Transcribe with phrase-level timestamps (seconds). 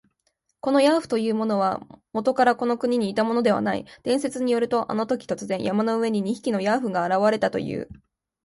[0.61, 1.79] このヤーフというものは、
[2.11, 3.85] もとからこの国にいたものではない。
[4.01, 7.87] 伝説によると、あるとき、突然、山の上に二匹のヤーフが現れたという。